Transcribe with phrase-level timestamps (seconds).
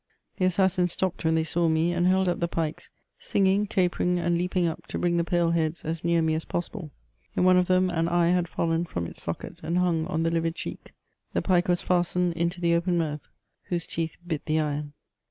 [0.37, 4.35] The assassins stopped when they saw me, and held up the pikes, singing, capering, and
[4.35, 6.89] leaping up to bring the pale heads as near me as possible;
[7.37, 10.31] m one of them an eye had fallen from its socket, and hung on the
[10.31, 10.91] livid cheek;
[11.33, 13.27] the pilce was fastened into the open mouth,
[13.65, 14.93] whose teeth bit the iron.